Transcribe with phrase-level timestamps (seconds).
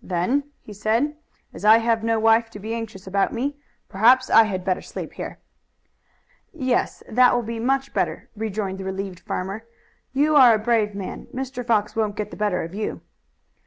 [0.00, 1.14] "Then," he said,
[1.52, 5.12] "as I have no wife to be anxious about me, perhaps I had better sleep
[5.12, 5.40] here."
[6.54, 9.66] "Yes, that will be much better," rejoined the relieved farmer.
[10.14, 11.26] "You are a brave man.
[11.34, 11.62] Mr.
[11.62, 13.02] Fox won't get the better of you."